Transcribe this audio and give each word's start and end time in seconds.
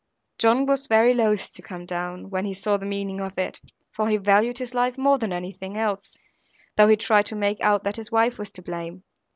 John 0.39 0.65
was 0.65 0.87
very 0.87 1.13
loth 1.13 1.53
to 1.53 1.61
come 1.61 1.85
down, 1.85 2.31
when 2.31 2.43
he 2.45 2.55
saw 2.55 2.75
the 2.75 2.87
meaning 2.87 3.21
of 3.21 3.37
it; 3.37 3.61
for 3.91 4.09
he 4.09 4.17
valued 4.17 4.57
his 4.57 4.73
life 4.73 4.97
more 4.97 5.19
than 5.19 5.31
anything 5.31 5.77
else; 5.77 6.15
though 6.75 6.87
he 6.87 6.95
tried 6.95 7.27
to 7.27 7.35
make 7.35 7.61
out 7.61 7.83
that 7.83 7.97
his 7.97 8.11
wife 8.11 8.39
was 8.39 8.51
to 8.53 8.63
blame. 8.63 9.03